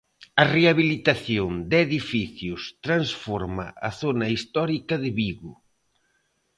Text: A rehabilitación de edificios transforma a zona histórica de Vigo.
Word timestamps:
A 0.41 0.43
rehabilitación 0.55 1.51
de 1.69 1.77
edificios 1.87 2.61
transforma 2.85 3.65
a 3.87 3.89
zona 4.01 4.25
histórica 4.35 4.95
de 5.03 5.09
Vigo. 5.19 5.53